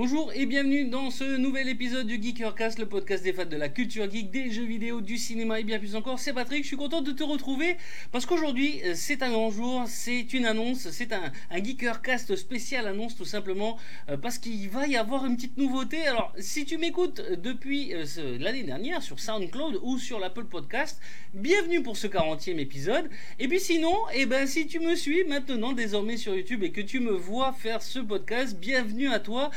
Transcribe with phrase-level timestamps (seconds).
[0.00, 3.68] Bonjour et bienvenue dans ce nouvel épisode du Geekercast, le podcast des fans de la
[3.68, 6.20] culture geek, des jeux vidéo, du cinéma et bien plus encore.
[6.20, 7.76] C'est Patrick, je suis content de te retrouver
[8.12, 13.16] parce qu'aujourd'hui euh, c'est un grand jour, c'est une annonce, c'est un, Geekercast spécial annonce
[13.16, 13.76] tout simplement
[14.08, 16.06] euh, parce qu'il va y avoir une petite nouveauté.
[16.06, 21.00] Alors si tu m'écoutes depuis euh, l'année dernière sur SoundCloud ou sur l'Apple Podcast,
[21.34, 23.10] bienvenue pour ce 40e épisode.
[23.40, 26.82] Et puis sinon, eh ben, si tu me suis maintenant désormais sur YouTube et que
[26.82, 29.50] tu me vois faire ce podcast, bienvenue à toi.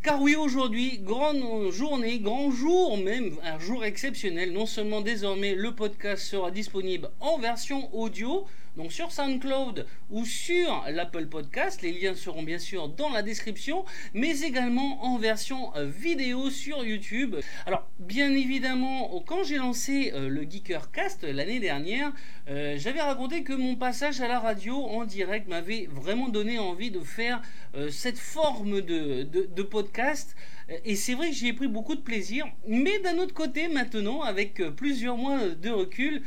[0.00, 4.52] Car oui, aujourd'hui, grande journée, grand jour même, un jour exceptionnel.
[4.52, 8.46] Non seulement désormais le podcast sera disponible en version audio,
[8.78, 13.84] donc sur SoundCloud ou sur l'Apple Podcast, les liens seront bien sûr dans la description,
[14.14, 17.34] mais également en version euh, vidéo sur YouTube.
[17.66, 22.12] Alors bien évidemment, quand j'ai lancé euh, le Geekercast l'année dernière,
[22.48, 26.92] euh, j'avais raconté que mon passage à la radio en direct m'avait vraiment donné envie
[26.92, 27.42] de faire
[27.90, 30.36] cette forme de, de podcast.
[30.84, 32.46] Et c'est vrai que j'y ai pris beaucoup de plaisir.
[32.66, 36.22] Mais d'un autre côté, maintenant, avec plusieurs mois de recul,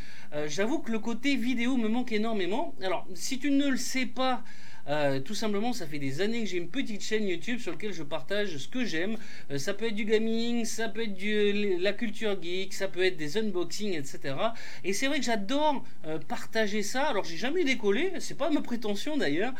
[0.47, 4.43] j'avoue que le côté vidéo me manque énormément alors, si tu ne le sais pas,
[4.87, 7.93] euh, tout simplement, ça fait des années que j'ai une petite chaîne YouTube sur laquelle
[7.93, 9.17] je partage ce que j'aime.
[9.51, 13.03] Euh, ça peut être du gaming, ça peut être du, la culture geek, ça peut
[13.03, 14.35] être des unboxings, etc.
[14.83, 17.03] Et c'est vrai que j'adore euh, partager ça.
[17.03, 19.53] Alors, j'ai jamais décollé, c'est pas ma prétention d'ailleurs,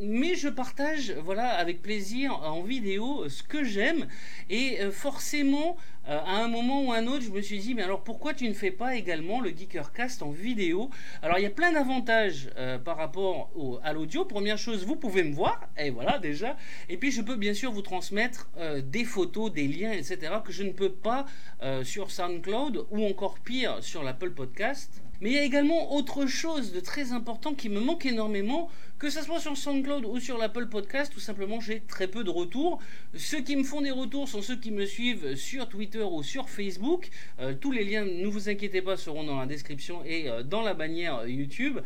[0.00, 4.06] mais je partage, voilà, avec plaisir en vidéo ce que j'aime.
[4.50, 8.34] Et forcément, à un moment ou un autre, je me suis dit, mais alors pourquoi
[8.34, 10.90] tu ne fais pas également le Geekercast en vidéo?
[11.22, 12.50] Alors, il y a plein d'avantages
[12.84, 16.56] par rapport au, à l'audio première chose, vous pouvez me voir, et voilà déjà.
[16.88, 20.34] Et puis je peux bien sûr vous transmettre euh, des photos, des liens, etc.
[20.44, 21.26] que je ne peux pas
[21.62, 25.02] euh, sur SoundCloud ou encore pire sur l'Apple Podcast.
[25.24, 29.08] Mais il y a également autre chose de très important qui me manque énormément, que
[29.08, 32.78] ce soit sur SoundCloud ou sur l'Apple Podcast, tout simplement j'ai très peu de retours.
[33.16, 36.50] Ceux qui me font des retours sont ceux qui me suivent sur Twitter ou sur
[36.50, 37.08] Facebook.
[37.40, 40.74] Euh, tous les liens, ne vous inquiétez pas, seront dans la description et dans la
[40.74, 41.78] bannière YouTube.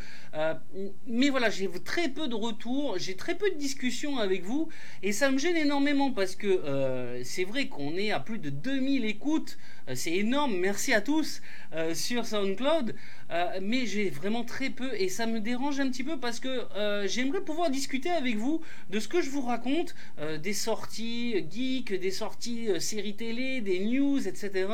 [1.07, 4.69] mais voilà, j'ai très peu de retours, j'ai très peu de discussions avec vous
[5.05, 8.51] et ça me gêne énormément parce que euh, c'est vrai qu'on est à plus de
[8.51, 11.41] 2000 écoutes, euh, c'est énorme, merci à tous
[11.73, 12.95] euh, sur SoundCloud,
[13.61, 16.67] mais j'ai vraiment très peu et ça me dérange un petit peu parce que
[17.07, 19.95] j'aimerais pouvoir discuter avec vous de ce que je vous raconte,
[20.43, 24.69] des sorties geek, des sorties séries télé, des news, etc.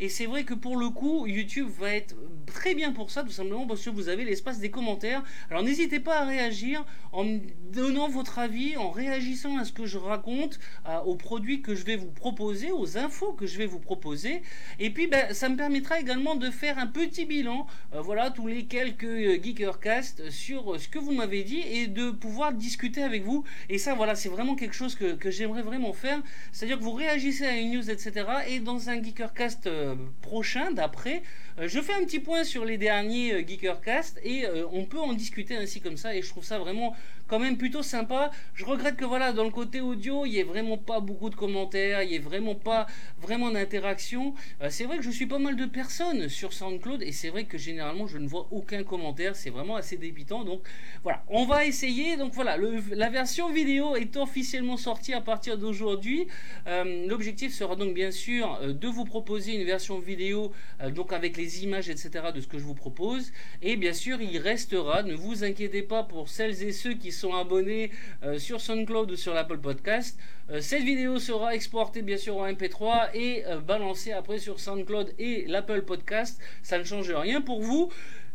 [0.00, 3.30] Et c'est vrai que pour le coup, YouTube va être très bien pour ça, tout
[3.30, 5.22] simplement parce que vous avez l'espace des commentaires.
[5.50, 7.24] Alors n'hésitez pas à réagir en
[7.72, 10.58] donnant votre avis, en réagissant à ce que je raconte,
[11.04, 14.42] aux produits que je vais vous proposer, aux infos que je vais vous proposer.
[14.78, 18.46] Et puis, ben, ça me permettra également de faire un petit bilan, euh, voilà, tous
[18.46, 23.24] les quelques euh, Geekercast sur ce que vous m'avez dit et de pouvoir discuter avec
[23.24, 23.44] vous.
[23.68, 26.22] Et ça, voilà, c'est vraiment quelque chose que, j'aimerais vraiment faire.
[26.52, 28.26] C'est-à-dire que vous réagissez à une news, etc.
[28.48, 31.22] Et dans un Geekercast euh, prochain, d'après,
[31.60, 35.82] je fais un petit point sur les derniers Geekercast et on peut en discuter ainsi
[35.82, 36.16] comme ça.
[36.16, 36.96] Et je trouve ça vraiment
[37.32, 38.30] quand même plutôt sympa.
[38.54, 41.34] Je regrette que voilà, dans le côté audio, il n'y ait vraiment pas beaucoup de
[41.34, 42.86] commentaires, il n'y ait vraiment pas
[43.20, 44.34] vraiment d'interaction.
[44.60, 47.44] Euh, c'est vrai que je suis pas mal de personnes sur SoundCloud et c'est vrai
[47.44, 49.36] que généralement je ne vois aucun commentaire.
[49.36, 50.44] C'est vraiment assez débitant.
[50.44, 50.62] Donc
[51.02, 52.16] voilà, on va essayer.
[52.16, 52.56] Donc voilà,
[52.90, 56.26] la version vidéo est officiellement sortie à partir d'aujourd'hui.
[56.66, 60.52] Euh, l'objectif sera donc bien sûr euh, de vous proposer une version vidéo,
[60.94, 62.10] donc avec les images, etc.
[62.34, 63.32] de ce que je vous propose.
[63.62, 67.34] Et bien sûr, il restera, ne vous inquiétez pas pour celles et ceux qui sont
[67.34, 67.90] abonnés
[68.24, 70.18] euh, sur SoundCloud ou sur l'Apple Podcast.
[70.50, 75.14] Euh, cette vidéo sera exportée bien sûr en MP3 et euh, balancée après sur SoundCloud
[75.18, 76.40] et l'Apple Podcast.
[76.62, 77.71] Ça ne change rien pour vous.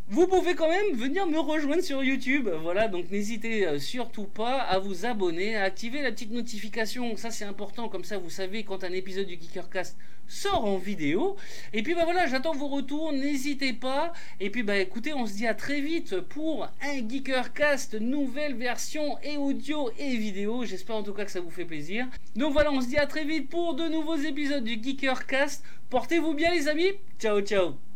[0.09, 2.48] Vous pouvez quand même venir me rejoindre sur YouTube.
[2.62, 7.18] Voilà, donc n'hésitez euh, surtout pas à vous abonner, à activer la petite notification.
[7.18, 7.90] Ça, c'est important.
[7.90, 11.36] Comme ça, vous savez quand un épisode du Geekercast sort en vidéo.
[11.74, 13.12] Et puis, bah voilà, j'attends vos retours.
[13.12, 14.14] N'hésitez pas.
[14.40, 19.18] Et puis, bah écoutez, on se dit à très vite pour un Geekercast nouvelle version
[19.24, 20.64] et audio et vidéo.
[20.64, 22.08] J'espère en tout cas que ça vous fait plaisir.
[22.38, 25.66] Donc voilà, on se dit à très vite pour de nouveaux épisodes du Geekercast.
[25.89, 26.94] Portez-vous bien, les amis.
[27.19, 27.87] Ciao, ciao.